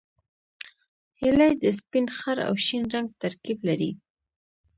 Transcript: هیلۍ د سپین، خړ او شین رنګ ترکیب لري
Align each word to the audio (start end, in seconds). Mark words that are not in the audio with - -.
هیلۍ 1.19 1.53
د 1.63 1.65
سپین، 1.79 2.05
خړ 2.17 2.37
او 2.47 2.53
شین 2.65 2.83
رنګ 2.93 3.07
ترکیب 3.21 3.59
لري 3.67 3.91